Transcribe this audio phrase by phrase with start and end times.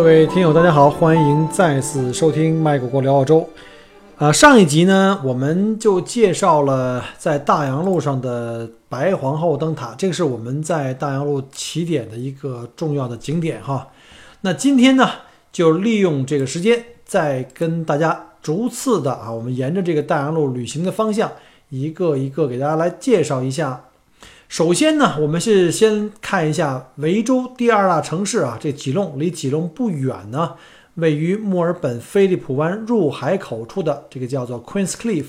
[0.00, 3.46] 各位听友，大家好，欢迎再次收听麦果果聊澳洲。
[4.16, 13.88] 啊，上一集呢，我们就介绍了在大洋路上的白皇后灯塔，这个是我们在大洋路起点的一个重要的景点哈。
[14.40, 15.06] 那今天呢，
[15.52, 21.30] 就利用这个时间，再跟大家逐次的啊，我们沿着这个大洋路旅行的方向，
[21.68, 23.78] 一个一个给大家来介绍一下。
[24.50, 30.54] 首先呢，我们是先看一下维州第二大城市啊，这吉隆离吉隆不远呢，
[30.94, 35.26] 位于墨尔本菲利普湾入海口处的这个叫做 Queens Cliff，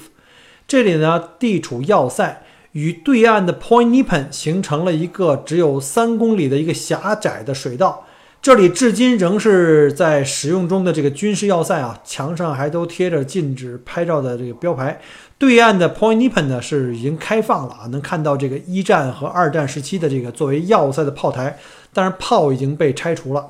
[0.68, 8.08] 这里呢地处要塞，与对岸的 Point Nepean 形成了一个只有三公里的一个狭窄的水道。
[8.42, 15.00] 这里至今仍是在使用中的这个军事要塞啊，墙上还都贴着禁止拍照的这个标牌。
[15.38, 21.60] 对岸的 Point Nepean 呢是已经开放了啊，能看到这个一战和二战时期的这个作为要塞的炮台，
[21.94, 23.46] 但是炮已经被拆除了。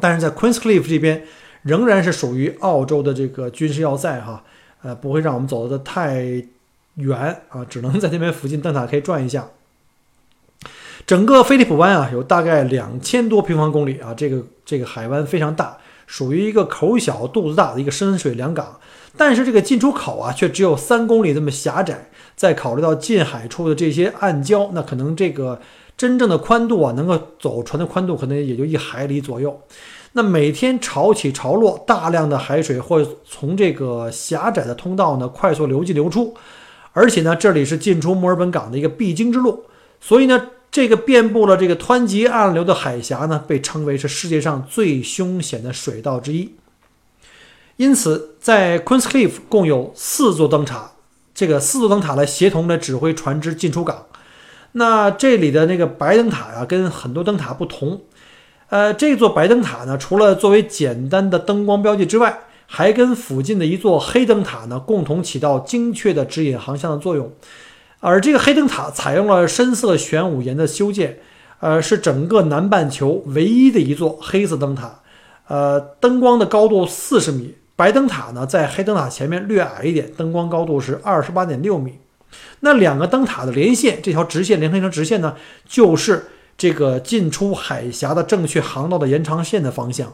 [0.00, 1.22] 但是在 Queens Cliff 这边
[1.62, 4.42] 仍然是属于澳洲的这个军事要塞哈，
[4.82, 6.44] 呃，不会让我们走得太
[6.96, 9.46] 远啊，只能在那边附近灯塔可以转一下。
[11.06, 18.80] 整个菲利普湾啊，有大概两千多平方公里啊，这个这个海湾非常大，属于一个口小肚子大的一个深水良港。
[19.16, 22.10] 但是这个进出口啊，却只有三公里这么狭窄。
[22.34, 25.60] 再考虑到近海处的这些暗礁，那可能这个
[25.96, 29.60] 真正的宽度啊，能够走船的宽度可能也就一海里左右。
[30.12, 36.34] 那每天潮起潮落，大量的海水会从这个狭窄的通道呢快速流进流出，
[36.92, 39.64] 而且呢，这里是进出墨尔本港的一个必经之路，
[40.00, 40.48] 所以呢。
[40.74, 46.52] 这个遍布了这个湍急暗流的海峡呢，被称为是世界上最凶险的水道之一。
[47.76, 50.90] 因此，在 Queens Cliff 共有四座灯塔，
[51.32, 54.06] 这个四座灯塔来协同着指挥船只进出港。
[54.72, 58.00] 那这里的那个白灯塔呀，跟很多灯塔不同。
[58.68, 67.32] 呃，这座白灯塔呢，除了作为简单的灯光标记之外，还跟附近的一座黑灯塔呢，共同起到精确的指引航向的作用。
[68.06, 71.20] 而这个黑灯塔采用了深色玄武岩的修建，
[71.60, 75.00] 呃，是整个南半球唯一的一座黑色灯塔。
[75.48, 81.94] 呃，灯光的高度四十米，白灯塔呢在黑灯塔前面略矮一点，灯光高度是二十八点六米。
[82.60, 85.36] 那两个灯塔的连线，这条直线连成一条直线呢，
[85.66, 86.26] 就是
[86.58, 90.12] 这个进出海峡的正确航道的延长线的方向。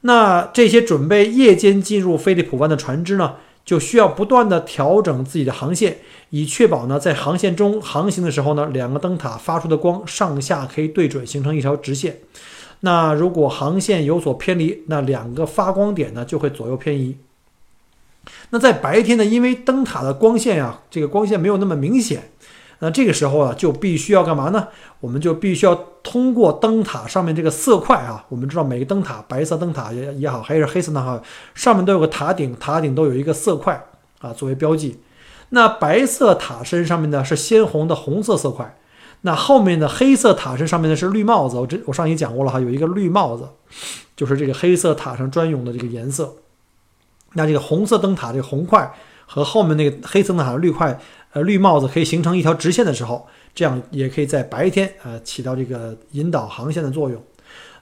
[0.00, 3.34] 那这些准备夜间进入菲利普湾的船只呢？
[3.64, 5.98] 就需要不断的调整自己的航线，
[6.30, 12.18] 以确保呢在航线中航行的时候呢，两个灯塔发出的光上下可以对准，形成一条直线。
[12.80, 17.16] 那如果航线有所偏离，那两个发光点呢就会左右偏移。
[18.50, 22.30] 那在白天呢，因为灯塔的光线呀，这个光线没有那么明显。
[22.84, 24.66] 那这个时候啊，就必须要干嘛呢？
[24.98, 25.72] 我们就必须要
[26.02, 31.22] 通过灯塔上面这个色块啊，我们知道每个灯塔，白色灯塔也也好，还是黑色灯塔，
[31.54, 33.80] 上面都有个塔顶，塔顶都有一个色块
[34.18, 35.00] 啊作为标记。
[35.50, 38.76] 那白色塔身上面呢是鲜红的红色色块，
[39.20, 41.56] 那后面的黑色塔身上面呢是绿帽子。
[41.58, 43.48] 我这我上期讲过了哈，有一个绿帽子，
[44.16, 46.34] 就是这个黑色塔上专用的这个颜色。
[47.34, 48.92] 那这个红色灯塔这个红块
[49.24, 50.98] 和后面那个黑色灯塔绿块。
[51.32, 57.22] 呃，绿帽子可以形成一条直线的时候，这样也可以在白天呃起到这个引导航线的作用。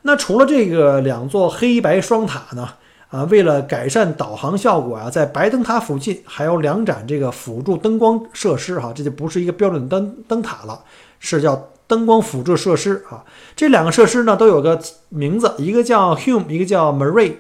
[0.03, 2.69] 那除了这个两座黑白双塔呢，
[3.09, 10.81] 啊，为了改善导航效果啊，在白灯塔附近还有两盏这个辅助灯光设施哈，这就不是一个标准灯灯塔了，
[11.19, 13.25] 是叫灯光辅助设施啊。
[13.56, 17.35] 这两个设施呢都有个名字，一个叫 Hume，一个叫 Marie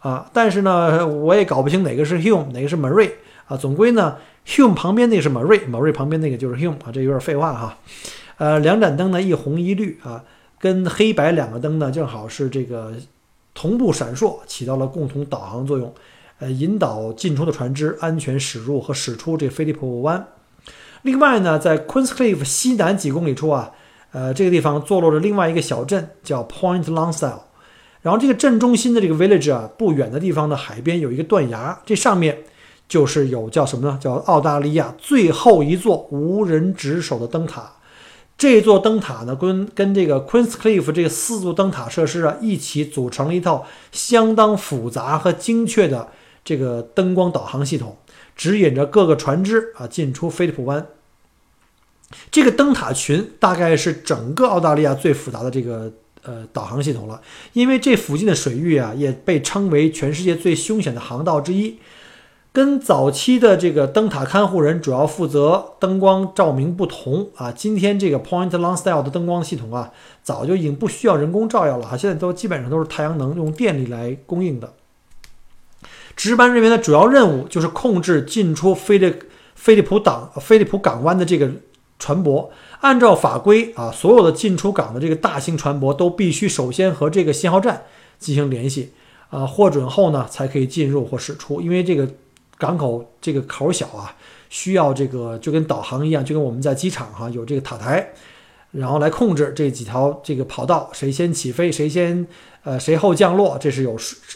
[0.00, 3.12] 啊，但是呢我也搞不清哪个是 Hume，哪个是 Marie
[3.46, 4.16] 啊，总归呢。
[4.46, 7.78] Hume 旁边那个是 Marie，Marie 旁边那个就是 Hume 啊，这有点废话哈。
[8.36, 10.22] 呃，两盏灯呢，一红一绿啊，
[10.58, 12.92] 跟黑白两个灯呢，正好是这个
[13.54, 15.94] 同步闪烁，起到了共同导航作用，
[16.40, 20.26] 呃，引导进出的船只安全驶入和驶出这菲利普湾。
[21.02, 23.70] 另外呢，在 Queens Cliff 西南几公里处啊，
[24.12, 27.44] 呃，这个地方坐落着另外一个小镇叫 Point long style
[28.02, 32.38] 然后这个镇中心的这个 village 啊，不远的地方的海边有一个断崖，这上面。
[32.86, 33.98] 就是有叫什么呢？
[34.00, 37.72] 叫澳大利亚最后一座无人值守的灯塔，
[38.36, 46.08] 这座灯塔呢，跟跟这个 Queen's Cliff 这个四座灯塔设施啊一起组成了一套相当复杂和精确的
[46.44, 47.96] 这个灯光导航系统，
[48.36, 50.86] 指引着各个船只啊进出菲利普湾。
[52.30, 55.90] 这个灯塔群大概是整个澳大利亚最复杂的这个
[56.22, 57.20] 呃导航系统了，
[57.54, 61.78] 因为这附近的水域啊也被称为全世界最凶险的航道之一。
[62.54, 69.90] 跟早期的这个灯塔看护人主要负责灯光照明不同啊，今天这个 Point Longstyle 的灯光系统啊，
[70.22, 74.72] 早就已经不需要人工照耀了哈，现在都基本上都是太阳能用电力来供应的。
[76.14, 79.12] 值班人员的主要任务就是控制进出菲利
[79.56, 81.50] 菲利普港菲利普港湾的这个
[81.98, 82.50] 船舶。
[82.82, 87.82] 按照法规啊，所有的进出港的这个大型船舶都必须首先和这个信号站
[88.20, 88.92] 进行联系
[89.30, 92.08] 啊，获准后呢才可以进入或驶出，因为这个。
[92.64, 94.16] 港口这个口小啊，
[94.48, 98.08] 需要这个就跟导航一样，就跟我们在机场哈有这个塔台，
[98.70, 102.26] 然后来控制这几条这个跑道，谁先起飞，谁先
[102.62, 103.94] 呃谁后降落，这是有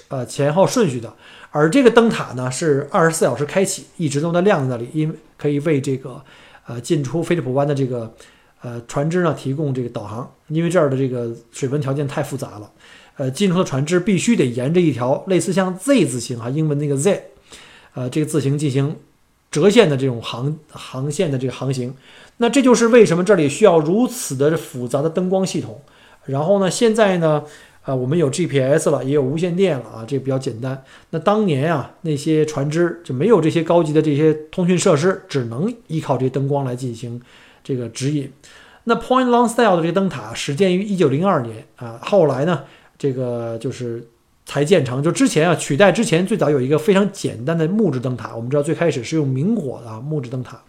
[0.09, 1.11] 呃前后顺序的。
[1.51, 6.23] 而这个灯塔呢是二十四小时开启，一直都在亮在那里，因为可以为这个
[6.67, 8.13] 呃进出菲利普湾的这个
[8.61, 12.71] 呃船只呢提供这个导航，因为这儿的这个水文条件太复杂了，
[13.17, 17.31] 呃进出的船只必须得沿着一条类似像 Z 字形哈，英文那个 Z。
[17.95, 18.97] 呃，这个字形进行
[19.51, 21.95] 折线的这种航航线的这个航行，
[22.37, 25.81] 那这就是为什么这里需要如此的复杂的灯光系统。
[26.27, 27.43] 然后呢，现在呢，
[27.85, 30.85] 呃，我们有 GPS 了，也有无线电了啊，这个比较简单。
[31.11, 37.21] 那当年啊，那些船只就没有这些高级的这些通讯设施，只能依靠这灯光来进行
[37.65, 38.31] 这个指引。
[38.85, 42.65] 那 Point Longstyle 的这个灯塔始建于1902年啊，后来呢，
[42.99, 44.07] 这个就是。
[44.49, 48.35] 才建成，就之前啊，取代之前最早有一个非常简单的木质灯塔。
[48.35, 50.63] 我们知道最开始是用明火的木质灯塔。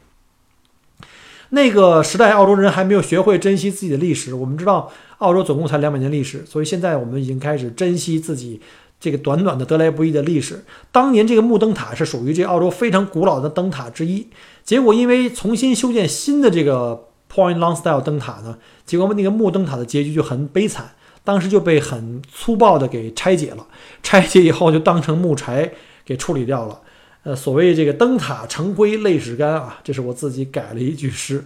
[1.52, 4.34] 那个时代，澳洲人还没有学会珍惜自己的历史。
[4.34, 8.60] 我们知道，澳洲总共才两百年历史，所以现在我们已经开始珍惜自己
[9.00, 10.66] 这个短短的得来不易的历史。
[10.92, 14.28] 当年这个木灯塔是属于这澳洲非常古老的灯塔之一，
[14.66, 20.92] 结果因为重新修建新的这个 Point Lonsdale 灯塔呢，结果那个木灯塔的结局就很悲惨。
[21.30, 23.64] 当时就被很粗暴的给拆解了，
[24.02, 25.72] 拆解以后就当成木柴
[26.04, 26.82] 给处理掉了。
[27.22, 31.44] 呃，所谓这个灯塔成灰泪始干啊，这是我自己改了一句诗。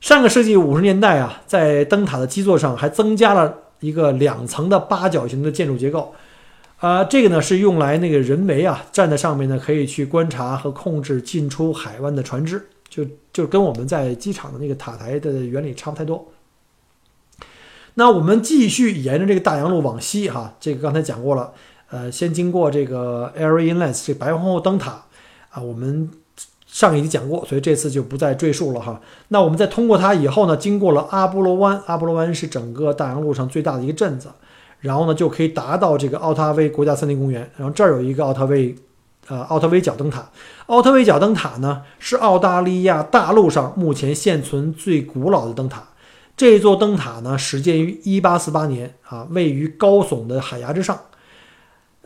[0.00, 6.14] 上个世纪五十年代啊，在灯塔的基座上还增加了一个两层的八角形的建筑结构，
[6.78, 16.24] 啊，这个呢是用来那个人为啊站在上面呢可以去观察和控制进出海湾的船只，就就跟我们在机场的那个塔台的原理差不太多。
[17.96, 21.52] 那我们继续沿着这个大洋路往西，哈，这个刚才讲过了，
[21.90, 25.04] 呃，先经过这个 Airy Inlet 这白皇后灯塔，
[25.50, 26.10] 啊，我们
[26.66, 29.00] 上一集讲过，所以这次就不再赘述了哈。
[29.28, 34.28] 那我们在通过它以后呢，经过了阿波罗湾，阿波罗湾是整个大洋路上最大的一个镇子，
[34.80, 38.74] 然后呢就可以达到这个奥塔威国家森林公园，然后这儿有一个奥特威，
[39.28, 40.28] 呃，奥特威角灯塔。
[40.66, 45.84] 奥特威角灯塔呢是澳大利亚大陆上目前现存最古老的灯塔。
[46.36, 50.98] 这座灯塔呢，始建于1848年啊，位于高耸的海崖之上。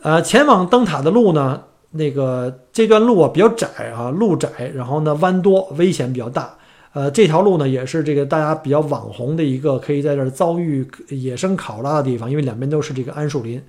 [0.01, 6.53] 呃，前往灯塔的路呢，那个这段路啊比较窄啊，路窄，然后呢弯多，危险比较大。
[6.93, 13.61] 呃，这条路呢也是这个大家比较网红的一个可以在这儿遭遇野生考拉的地方，因为两边都是这个桉树林。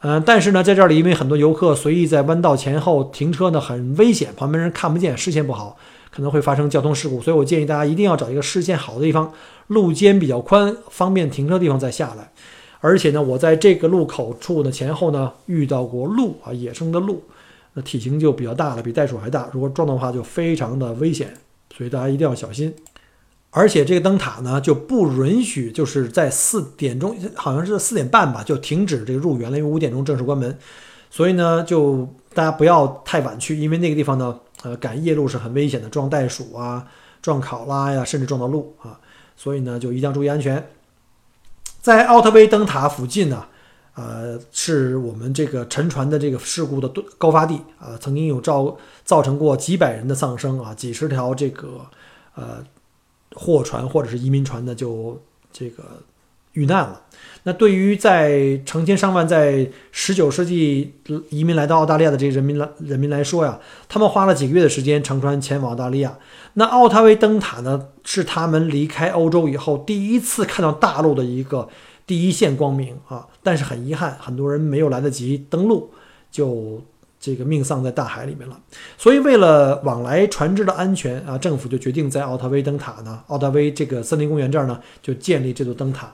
[0.00, 5.78] 嗯，但是呢，在这里因为很多游客随意在弯道前后停车呢，很危险，旁边人看不见，视线不好。
[6.10, 9.32] 可能会发生交通事故，所以我建议大家一定要找一个视线好的地方，
[9.66, 12.32] 路肩比较宽、方便停车的地方再下来。
[12.80, 17.22] 而且呢，我在这个路口处的前后呢遇到过鹿啊，野生的鹿，
[17.74, 19.48] 那体型就比较大了，比袋鼠还大。
[19.52, 21.34] 如果撞的话，就非常的危险，
[21.76, 22.72] 所以大家一定要小心。
[23.50, 30.56] 而且这个灯塔呢就不允许，就是在四点钟，好像是四点半吧，就停止这个入园了，因为五点钟正式关门。
[31.10, 34.38] 所以呢，就大家不要太晚去，因为那个地方呢。
[34.62, 36.88] 呃，赶夜路是很危险的，撞袋鼠啊，
[37.20, 38.98] 撞考拉呀，甚至撞到鹿啊，
[39.36, 40.66] 所以呢，就一定要注意安全。
[41.82, 43.46] 在奥特威灯塔附近呢，
[43.94, 51.82] 呃，是我们这个沉船的这个事故的高发地啊，曾经有造造成过几百人的丧生啊，几十条这个
[52.34, 52.64] 呃
[53.36, 55.20] 货船或者是移民船呢就
[55.52, 55.84] 这个
[56.56, 57.02] 遇难了。
[57.44, 60.92] 那对于在成千上万在十九世纪
[61.30, 66.18] 移民来到澳大利亚的这些人民来人民来说呀，他们花了几个月的时间乘船前往澳大利亚。
[66.54, 71.68] 那奥塔威灯塔呢，是他们离开欧洲以后第一次看到大陆的一个
[72.04, 73.24] 第一线光明啊。
[73.44, 75.92] 但是很遗憾，很多人没有来得及登陆，
[76.32, 76.82] 就
[77.20, 78.58] 这个命丧在大海里面了。
[78.98, 86.12] 所以为了往来船只的安全啊，政府就决定在奥特威灯塔呢，奥特威这个森林公园这儿呢，就建立这座灯塔。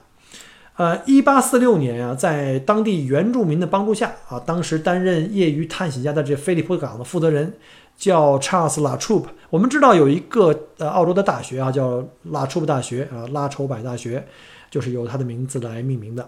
[0.75, 7.53] 呃，一八四六年啊，在当地原住民的帮助下啊，当时担任业余探险家的这菲利普港的负责人
[7.95, 9.25] 叫 Charles La Trobe。
[9.51, 14.25] 我们知道有一个呃澳洲的大学啊，叫拉楚大学啊，拉筹柏大学，
[14.71, 16.27] 就是由他的名字来命名的。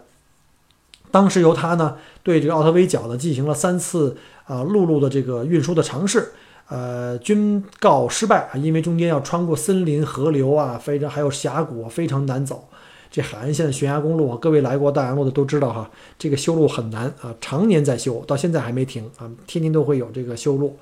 [1.10, 6.34] 当时由他呢，对这个奥特威角呢进行了三次啊陆路的这个运输的尝试，
[6.68, 12.68] 呃，均告失败啊，因为中间要穿过森林、河流啊，非常还有峡谷，非常难走。
[13.16, 20.78] 这海岸线的悬崖公路啊，各位来过大洋路的都知道哈，这个修路很难啊，常年在修，到现在还没停啊，天天都会有这个修路。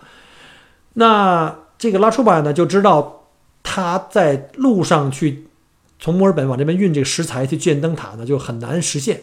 [0.93, 3.27] 那这个拉出版呢，就知道
[3.61, 5.45] 他在路上去
[5.99, 9.21] 从墨尔本往这边运这个石材去建灯塔呢，就很难实现。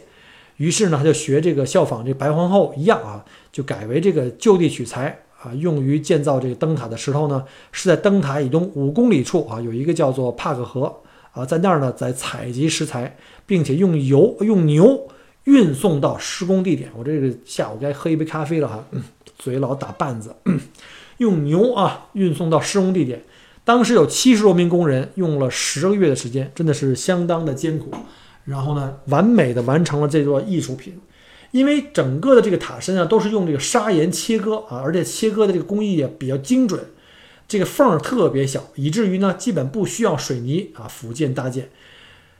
[0.55, 10.95] 于是呢，他就学这个效仿这白皇后一样啊，就改为这个就地取材啊，用于建造这个灯塔的石头呢，是在灯塔以东五公里处啊，有一个叫做帕克河。
[11.31, 15.07] 啊，在那儿呢，在采集食材，并且用油用牛
[15.45, 16.89] 运送到施工地点。
[16.95, 19.03] 我这个下午该喝一杯咖啡了哈，嗯
[19.37, 20.35] 嘴老打绊子。
[21.17, 23.23] 用牛啊运送到施工地点，
[23.63, 27.91] 当时有七十多名工人，用了十个月的时间，真的是相当的艰苦。
[28.45, 30.99] 然后呢，完美的完成了这座艺术品。
[31.51, 36.79] 因为整个的这个塔身啊，都是用这个砂岩切割啊，而且切割的这个工艺也比较精准。
[37.51, 41.69] 这个缝儿特别小，以至于呢，基本不需要水泥啊辅建搭建。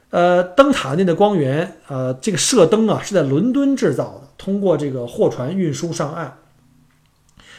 [0.10, 6.38] 呃，灯塔内的光源，呃，这个射灯啊是在伦敦制造的，通过这个货船运输上岸。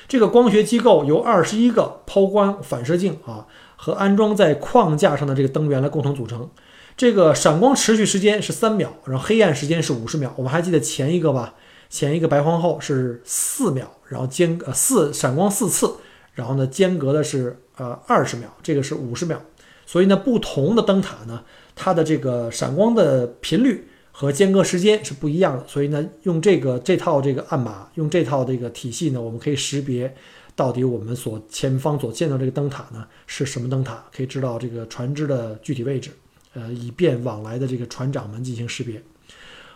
[0.09, 6.49] 这个光学机构由二十一个抛光反射镜啊和安装在框架上的这个灯源来共同组成。
[6.97, 10.33] 这个闪光持续时间是三秒，然后黑暗时间是五十秒。
[10.37, 11.53] 我们还记得前一个吧？
[11.91, 15.97] 前一个白皇后是四秒，然后间呃四闪光四次。
[16.35, 19.41] 然后呢，间隔的是呃二十秒，这个是五十秒，
[19.85, 25.65] 所以呢，不同的灯塔呢，它的这个闪光的频率和间隔时间是不一样的。
[25.69, 30.15] 所以呢，用这个这套这个暗码，用这套这个体系呢，我们可以识别
[30.57, 36.11] 到底我们所前方所见到这个灯塔呢是什么灯塔，可以知道这个船只的具体位置，
[36.55, 39.03] 呃，以便往来的这个船长们进行识别。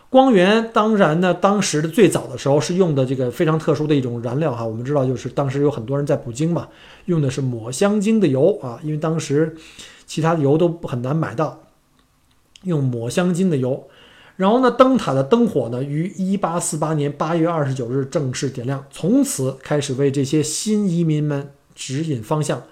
[0.09, 4.65] 光源当然呢，当时的最早的时候是用的这个非常特殊的一种燃料哈。
[4.65, 6.69] 我们知道，就是当时有很多人在捕鲸嘛，
[7.05, 9.55] 用的是抹香鲸的油啊，因为当时
[10.05, 11.59] 其他的油都很难买到，
[12.63, 13.87] 用抹香鲸的油。
[14.37, 22.63] 然后呢，灯塔的灯火呢，于1848年8月29日正式点亮，从此开始为这些新移民们指引方向，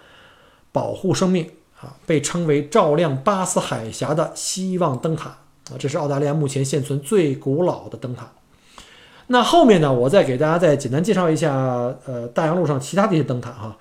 [0.72, 1.50] 保护生命
[1.82, 5.39] 啊，被称为照亮巴斯海峡的希望灯塔。
[5.72, 8.31] 啊，这是澳大利亚目前现存最古老的灯塔。
[9.27, 11.51] 那后面呢，我再给大家再简单介绍一下，
[12.05, 13.75] 呃，大洋路上其他的一些灯塔哈。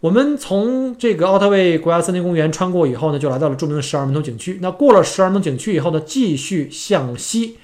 [0.00, 4.58] 我们从这个奥特卫国家森林公园穿过以后呢，就来到了著名的十二门头景区。
[4.60, 7.58] 那过了十二门头景区以后呢，继续向西，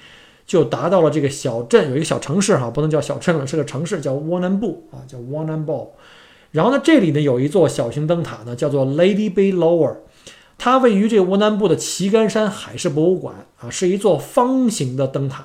[0.47, 5.93] 就达到了这个小镇，有一个小城市哈，不能叫小镇了，是个城市，叫沃南布啊，叫沃南布。
[6.52, 9.97] 然后呢，这里呢有一座小型灯塔呢，叫做 Lady Bay Lower。
[10.64, 15.44] 它位于这个沃南部的旗杆山海事博物馆啊，是一座方形的灯塔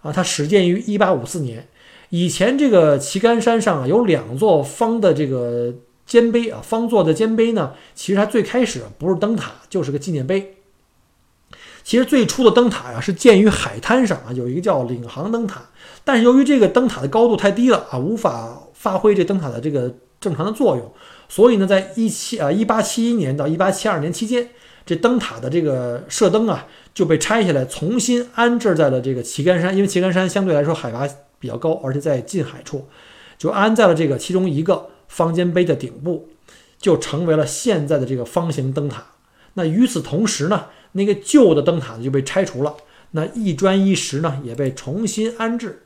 [0.00, 0.10] 啊。
[0.10, 1.68] 它始建于1854年。
[2.08, 5.74] 以前这个旗杆山上啊有两座方的这个
[6.06, 10.54] 尖碑啊，方座的尖碑呢，其实它最开始不是灯塔，就是个纪念碑。
[11.84, 15.60] 其实最初的灯塔呀是建于海滩上啊，有一个叫领航灯塔。
[16.02, 20.90] 但是由于这个灯塔的高度太低了啊，无法发挥这灯塔的这个正常的作用。
[21.28, 24.48] 所以呢，在一七啊一八七一年到一八七二年期间，
[24.84, 32.86] 这灯塔的这个射灯啊就被拆下来，重新安置在了这个旗杆山，因为旗杆山相对来说海拔比较高，而且在近海处，
[33.36, 36.28] 就安在了这个其中一个方尖碑的顶部，
[36.78, 39.04] 就成为了现在的这个方形灯塔。
[39.54, 42.76] 那与此同时呢，那个旧的灯塔呢就被拆除了，
[43.10, 45.82] 那一砖一石呢也被重新安置。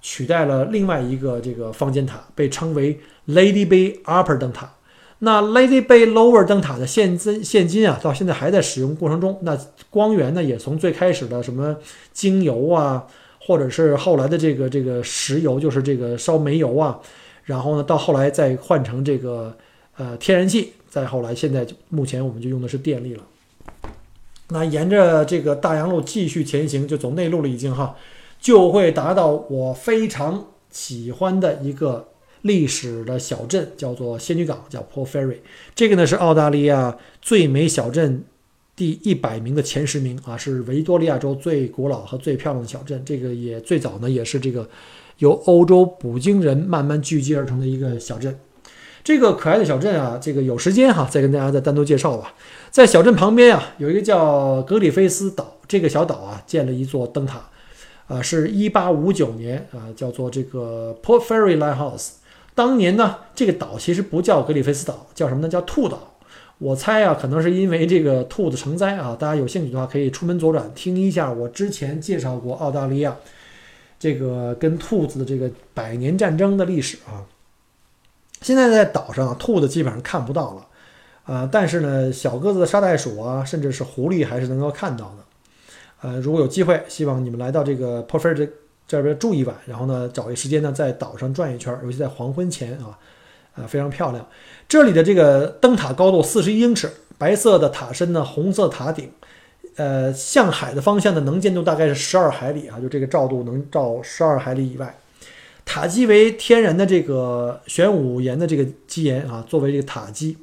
[0.00, 4.72] 取代了另外一个这个方尖塔，被称为 Lady Bay Upper 灯塔。
[5.20, 9.36] 那 Lady Bay Lower 灯塔的现金现今啊，到现在还在使用过程中。
[9.42, 9.58] 那
[9.90, 11.76] 光源呢，也从最开始的什么
[12.12, 13.04] 精油啊，
[13.40, 17.00] 或者是后来的这个这个石油，就是这个烧煤油啊，
[17.42, 19.52] 然后呢，到后来再换成这个
[19.96, 23.22] 呃天然气，再后来现在就目前我们就用的是电力了。
[24.50, 27.96] 那沿着这个大洋路继续前行，就走内陆了已经哈，
[28.38, 32.06] 就会达到我非常喜欢的一个。
[32.42, 35.38] 历史的小镇叫做仙女港，叫 Port Fairy。
[35.74, 38.24] 这个呢是澳大利亚最美小镇
[38.76, 43.02] 第一百名的前十名啊，是维多利亚州最古老和最漂亮的小镇。
[43.04, 44.68] 这个也最早呢也是这个
[45.18, 48.38] 由欧洲捕鲸人慢慢聚集而成的一个小镇。
[49.02, 52.34] 这个可爱的小镇啊，这个有时间哈再跟大家再单独介绍吧。
[52.70, 57.48] 在小镇旁边啊，有一个叫格里菲斯岛，这个小岛啊建了一座灯塔，
[58.06, 62.10] 啊，是一八五九年啊，叫做这个 Port Fairy Lighthouse。
[62.58, 65.48] 当年呢，这个岛其实不叫格里菲斯岛，叫什么呢？
[65.48, 66.16] 叫兔岛。
[66.58, 69.16] 我猜啊，可能是因为这个兔子成灾啊。
[69.16, 73.16] 大家有兴趣的话，可以出门左转听一下我之前介绍过澳大利亚
[73.96, 77.22] 这个跟兔子的这个百年战争的历史啊。
[78.42, 80.66] 现在在岛上，兔子基本上看不到了，
[81.32, 85.24] 啊，但是呢，小个子的沙袋鼠啊，甚至是狐狸还是能够看到的。
[86.00, 88.48] 呃，如果有机会，希望你们来到这个 Port Fairy
[88.88, 92.98] 这边住一晚，然后呢，找一时间呢，在岛上转一圈，尤其在黄昏前啊，
[93.54, 94.26] 啊，非常漂亮。
[94.66, 99.10] 这里的这个灯塔高度四十一英尺，白色的塔身呢，红色塔顶，
[99.76, 104.98] 呃，向海的方向的能见度大概是十二海里啊，就这个照度能照十二海里以外。
[105.66, 110.38] 塔基为天然的这个玄武岩的这个基岩啊，作为这个塔基。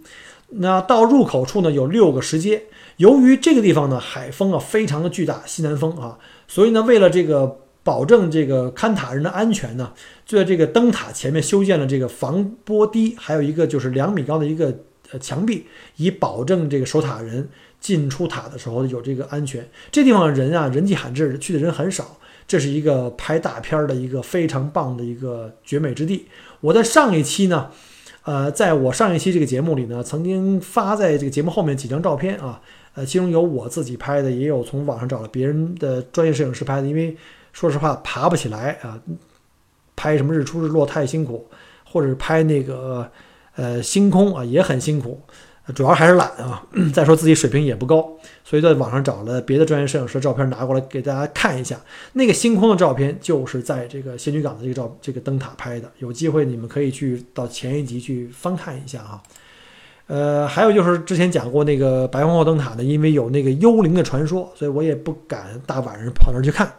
[0.49, 2.61] 那到入口处呢，有六个石阶。
[2.97, 7.61] 由于这个地方呢，海风啊非常的巨大，西南风啊，所以呢，为了这个。
[7.85, 9.93] 保证这个看塔人的安全呢，
[10.25, 14.75] 就在这个灯塔前面修建了这个防波堤，还有一个就是两米高的一个
[15.11, 17.47] 呃墙壁，以保证这个守塔人
[17.79, 19.69] 进出塔的时候有这个安全。
[19.91, 26.25] 这地方人啊，人迹罕至，去的人很少，这是一个拍大片的一个非常棒的一个绝美之地。
[26.61, 27.69] 我在上一期呢，
[28.23, 32.59] 呃，在我上一期这个节目里呢，曾经发在这个节目后面几张照片啊，
[32.95, 37.15] 呃，其中有我自己拍的，也有从网上找了别人的专业摄影师拍的，因为。
[37.55, 38.99] 说实话，爬不起来啊！
[39.95, 41.47] 拍什么日出日落太辛苦，
[41.89, 43.09] 或者是拍那个
[43.55, 45.21] 呃星空啊也很辛苦，
[45.73, 46.67] 主要还是懒啊。
[46.93, 48.05] 再说自己水平也不高，
[48.43, 51.79] 所以在网上找了别的专业摄影师的照片拿过来给大家看一下。
[52.11, 59.23] 那个星空的照片就是在这个仙女港的这个照这个灯塔拍的，有机会你们可以去到前一集去翻看一下啊。
[60.07, 66.69] 呃，还有就是之前讲过那个白皇后灯塔呢，因为有那个幽灵的传说，所以我也不敢大晚上跑那儿去看。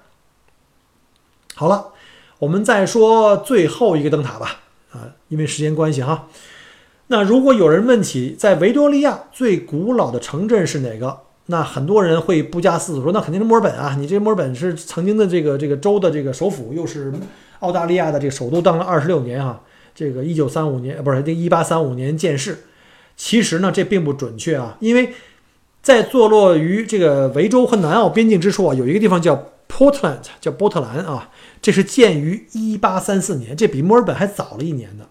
[1.58, 1.86] 好了，
[2.38, 4.60] 我们再说最后一个灯塔吧。
[4.92, 6.28] 啊，因为时间关系哈。
[7.06, 13.96] 那如果有人问起在维多利亚最古老的城镇是哪个，那很多人会不加思索说，那肯定是墨尔本啊。
[13.98, 17.10] 你这墨尔本是曾经的这个这个州的这个首府，又是
[17.60, 19.62] 澳大利亚的这个首都，当了二十六年啊。
[19.94, 22.64] 这个一九三五年，不是这一八三五年建市。
[23.16, 25.14] 其实呢，这并不准确啊，因为
[25.80, 31.30] 在坐落于这个维州和南澳边境之处啊，有一个地方叫 Portland，叫波特兰啊。
[31.60, 35.06] 这是建于一八三四年，这比墨尔本还早了一年呢。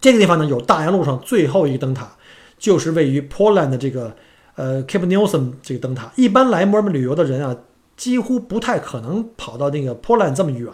[0.00, 2.16] 这个地方呢，有大洋路上最后一个灯塔，
[2.58, 4.16] 就是位于 Portland 的这个
[4.56, 6.12] 呃 Cape Nelson 这个灯塔。
[6.16, 7.56] 一般来墨尔本旅游的人啊，
[7.96, 10.70] 几乎不太可能跑到那个 Portland 这么远。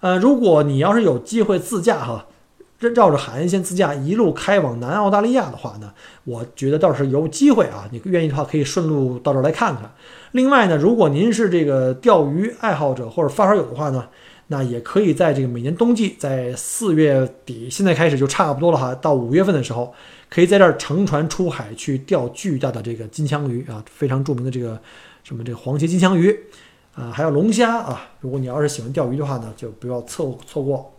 [0.00, 2.26] 呃，如果你要是有机会自驾哈。
[2.90, 5.92] 绕着海岸线自驾一路开往南澳大利亚的话呢，
[6.24, 7.88] 我觉得倒是有机会啊。
[7.90, 9.92] 你愿意的话，可以顺路到这儿来看看。
[10.32, 14.08] 另外呢，如果您是这个钓鱼爱好者或者发烧友的话呢，
[14.48, 19.94] 那也可以在这个每年冬季，在四月底，现在开始就差不多了哈，到五月份的时候，
[20.28, 24.78] 可以在这儿乘船出海去钓巨大的这个金枪鱼啊，非常著名的这个
[25.22, 26.38] 什么这个黄鳍金枪鱼
[26.94, 28.10] 啊，还有龙虾啊。
[28.20, 30.92] 如果你要是喜欢钓鱼的话呢，就不要错错过。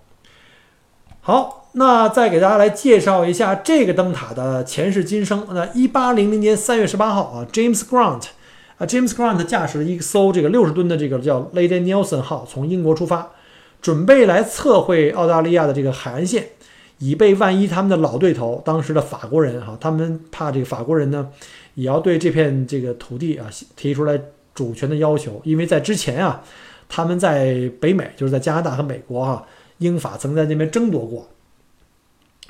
[1.21, 5.47] 好，那再给大家来介绍一下这个灯塔的前世今生。
[5.51, 8.25] 那一八零零年三月十八号啊，James Grant
[8.77, 13.31] 啊，James Grant 驾驶了一艘这个六十吨的这个叫 Lady Nelson 号，从英国出发，
[13.81, 16.49] 准备来测绘澳大利亚的这个海岸线，
[16.99, 21.29] 以备万一他们的老对头当时的法国人哈，他们怕这个法国人呢，
[21.73, 24.21] 也要对这片这个土地啊提出来
[24.53, 26.43] 主权的要求，因为在之前啊，
[26.87, 29.43] 他们在北美，就是在加拿大和美国哈。
[29.79, 31.27] 英法曾在那边争夺过，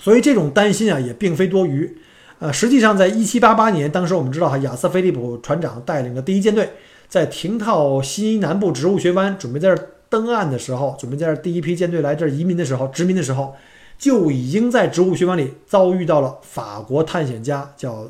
[0.03, 1.97] 所以这种担心啊也并非多余。
[2.39, 6.71] 呃，实际上，在一七八八年，当时我们知道哈，亚瑟·菲利普船长带领的第一舰队
[7.07, 13.55] 在停靠西南部植物学湾，准备在这登岸的时候，准备在这第一批舰队来这儿移民的时候，殖民的时候，
[13.97, 18.09] 就已经在植物学湾里遭遇到了法国探险家叫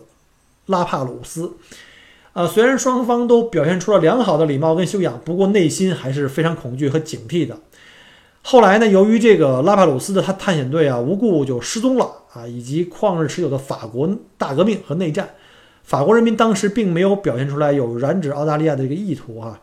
[0.66, 1.52] 拉帕鲁斯。
[2.34, 7.60] 呃，虽然双方都表现出了良好的礼貌跟修养，不过内心还是非常恐惧和警惕的。
[8.46, 15.30] 后来呢，由于这个拉帕鲁斯的他探险队啊无故就失踪了啊，以及旷日持久的法国大革命和内战，
[15.84, 19.62] 法国人民当时并没有表现出来有染指澳大利亚的这个意图啊。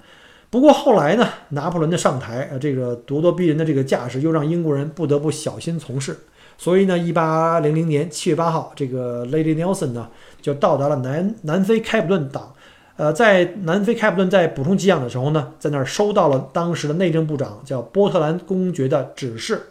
[0.49, 6.19] 不过后来呢，拿破仑的上台啊，这个咄咄逼人的这个架势又让英国人不得不小心从事。
[6.57, 10.09] 所以呢，一八零零年七月八号，这个 Lady Nelson 呢
[10.41, 12.55] 就到达了南南非开普敦岛，
[13.01, 19.69] 呃，在南非开普敦在补充给养的时候呢，在那儿收到了当时的内政部长叫波特兰公爵的指示，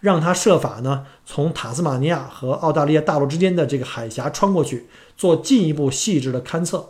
[0.00, 6.88] 让他设法呢从塔斯马尼亚和澳大利亚大陆之间的这个海峡穿过去，做进一步细致的勘测。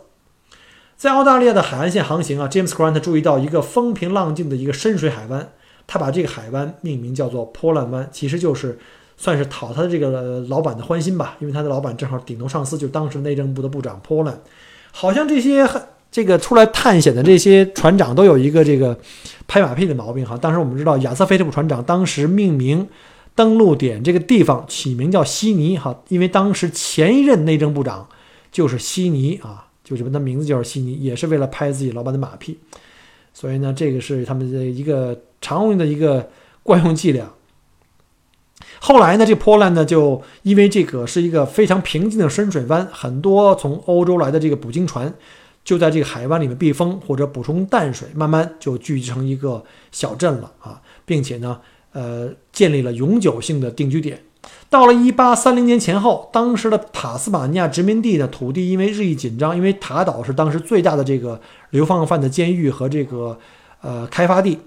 [0.95, 5.47] 在澳大利亚的海岸线航行啊，James Grant 注意到一个风平浪静的一个深水海湾，
[5.85, 8.79] 他把这个海湾命名叫做波兰湾，其实就是
[9.15, 14.37] 算是讨他的这个老板的欢心吧，因为他的老板正好顶头上司就当时内政部的部长 Poland。
[14.99, 15.69] 好像这些
[16.11, 18.97] 这个出来探险的这些船长都有一个这个
[19.47, 20.35] 拍马屁的毛病哈。
[20.35, 22.87] 当时我们知道亚瑟菲特普船长当时命名
[23.35, 28.09] 登陆点这个地方起名叫悉尼哈，因为当时前一任内政部长
[28.51, 29.65] 就是悉尼啊。
[29.83, 32.57] 就是他名字就是悉尼，也是为了拍自己老板的马屁，
[33.33, 36.29] 所以呢，这个是他们的一个常用的一个
[36.61, 37.25] 惯用伎俩。
[38.79, 45.13] 后来呢，这波兰呢，就因为这个是一个非常平静的深水湾，很多从欧洲来的这个捕鲸船
[45.63, 51.59] 就在这个海湾里面避风或者补充淡水，慢慢就聚集成一个小镇了啊，并且呢，
[51.91, 54.21] 呃，建立了永久性的定居点。
[54.69, 61.39] 到了一八三零年前后，当时的塔斯马尼亚殖民地的土地因为日益紧张，因为塔岛是当时最大的这个
[61.71, 63.37] 流放犯的监狱和这个
[63.81, 64.57] 呃开发地，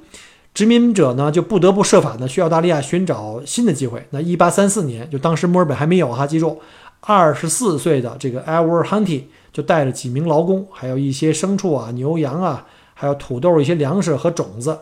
[0.53, 4.07] 殖民者呢就不得不设法呢去澳大利亚寻找新的机会。
[4.11, 6.61] 那一八三四年，就当时墨尔本还没有哈，记住，
[7.01, 14.77] 二十四岁的这个 Edward Hunty 就带着几名劳工，还有一些牲畜啊、牛羊啊，还有土豆、一些粮食和种子，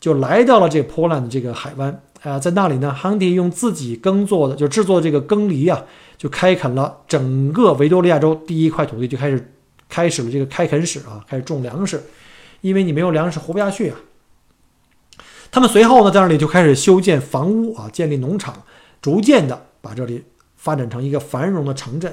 [0.00, 2.00] 就来到了这波兰的这个海湾。
[2.22, 5.84] 啊，在那里呢，Hunty 用自己耕作的，就制作这个耕犁啊，
[6.16, 9.52] 就开垦了整个维多利亚州第一块土地，就开始
[9.88, 12.02] 开始了这个开垦史啊，开始种粮食，
[12.60, 13.96] 因为你没有粮食活不下去啊。
[15.50, 18.62] 他们随后呢，在那里就开始修建房屋啊，建立农场，
[19.00, 20.24] 逐渐的把这里
[20.56, 22.12] 发展成一个繁荣的城镇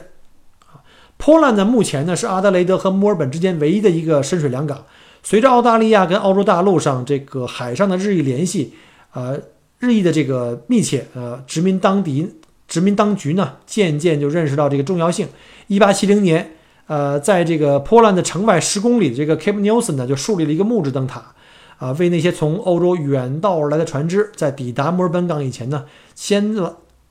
[0.66, 0.82] 啊。
[1.18, 4.86] 波兰呢，目前呢是阿德雷德和墨尔本之间唯一的一个深水良港。
[5.24, 8.74] 随着澳大利亚跟澳洲大陆上这个海上的日益联系，
[9.14, 9.40] 呃。
[9.80, 12.34] 日益的这个密切，呃，殖民当地
[12.66, 15.28] 殖民当局呢，渐渐就认识到这个重要性。
[15.68, 16.56] 一八七零年，
[16.88, 21.35] 呃，在这个波兰的城外十公里的这个 Cape Nelson 呢，就树立了一个木质灯塔，
[21.78, 26.56] 啊，为那些从欧洲远道而来的船只，在抵达墨尔本港以前呢，先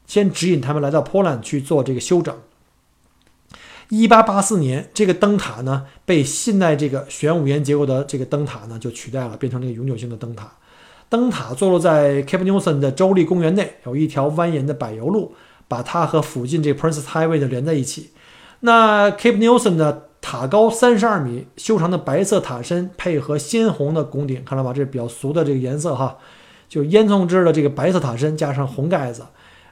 [0.06, 2.34] 先指引他们来到波兰去做这个休整。
[3.90, 10.50] 一八八四年，这个灯塔呢，被现代这个玄武岩结构的这个灯塔呢，就取代了，变成了一个永久性的灯塔。
[11.10, 15.34] 灯塔坐落在 Cape Nelson 的州立公园内，有一条蜿蜒的柏油路，
[15.68, 18.10] 把它和附近这 Prince Highway 的连在一起。
[18.60, 24.72] 那 Cape Nelson 的塔高三十二米，修长的白色塔身配合鲜红的拱顶，看到吧？
[24.72, 26.16] 这是比较俗的这个颜色哈，
[26.66, 29.22] 就烟囱制的这个白色塔身加上红盖子，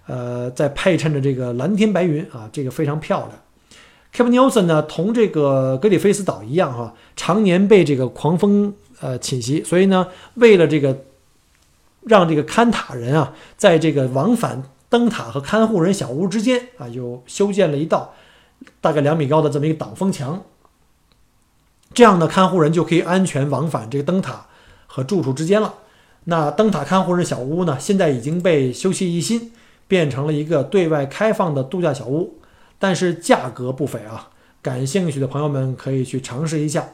[0.06, 3.30] 呃，再配衬着这个蓝天白云啊，这个非常漂亮。
[4.14, 10.96] Cape Nelson 呢，同这个格里菲斯岛一样哈，常年被这个狂风呃侵袭，所以呢，为了这个。
[12.04, 18.12] 让这个看塔人啊，在这个往返灯塔和看护人小屋之间啊，又修建了一道
[18.80, 20.42] 大概两米高的这么一个挡风墙。
[21.94, 24.46] 这样呢，看护人就可以安全往返这个灯塔
[24.86, 25.74] 和住处之间了。
[26.24, 29.52] 那灯塔看护人小屋呢，现在已经被修葺一新，
[29.86, 32.38] 变成了一个对外开放的度假小屋，
[32.78, 34.30] 但是价格不菲啊。
[34.62, 36.88] 感兴趣的朋友们可以去尝试一下。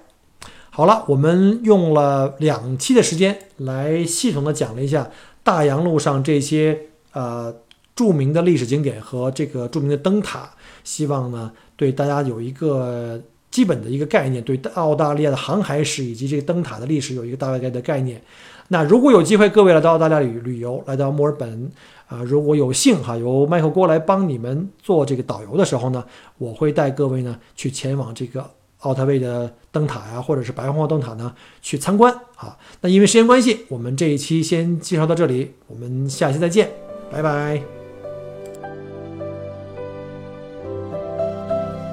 [0.70, 5.10] 好了，我们用了两期的时间来系统的讲了一下
[5.42, 7.54] 大洋路上这些呃
[7.98, 10.48] 著名的历史景点和这个著名的灯塔，
[10.84, 18.22] 希望呢对大家有一个基本的一个概念，对澳大利亚的航海史以及这个灯塔的历史有一个大概的概念。
[18.68, 21.68] 那如果有机会，各位来到澳大利亚旅旅游，来到墨尔本
[22.06, 26.04] 啊，如果有幸哈，由麦克郭来帮你们做这个导游的时候呢，
[26.38, 28.48] 我会带各位呢去前往这个。
[28.82, 32.56] 奥特卫的灯塔呀，或者是白皇后灯塔呢，去参观啊。
[32.80, 36.70] 那因为时间关系，我们这一期先介绍到这里，我们下期再见，
[37.10, 37.77] 拜拜。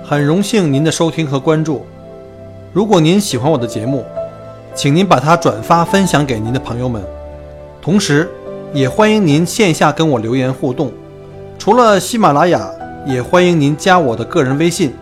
[0.07, 1.83] 很荣幸您的收听和关注。
[2.71, 4.05] 如果您喜欢我的节目，
[4.75, 7.03] 请您把它转发分享给您的朋友们。
[7.81, 8.29] 同时，
[8.71, 10.91] 也欢迎您线下跟我留言互动。
[11.57, 12.69] 除了喜马拉雅，
[13.07, 14.93] 也欢迎您加我的个人微信。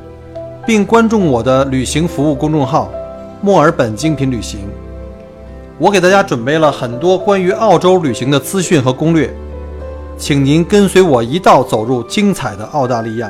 [0.66, 2.90] 并关注我的旅行服务公众号
[3.44, 4.62] “墨尔本精品旅行”，
[5.78, 9.30] 我给大家准备了很多关于澳洲旅行的资讯和攻略，
[10.18, 13.30] 请您跟随我一道走入精彩的澳大利亚。